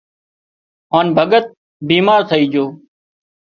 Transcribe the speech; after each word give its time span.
هانَ 0.93 1.05
ڀڳت 1.15 1.45
بيمار 1.87 2.21
ٿئي 2.29 2.45
جھو 2.53 2.65